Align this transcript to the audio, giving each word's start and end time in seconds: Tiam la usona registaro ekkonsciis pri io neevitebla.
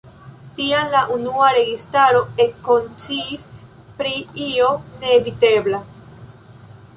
Tiam 0.59 0.87
la 0.93 1.01
usona 1.15 1.49
registaro 1.55 2.21
ekkonsciis 2.45 3.45
pri 4.01 4.15
io 4.47 4.71
neevitebla. 5.05 5.85